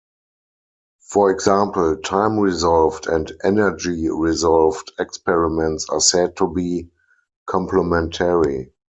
[1.11, 6.89] For example, time-resolved and energy-resolved experiments are said to be
[7.45, 8.73] complementary.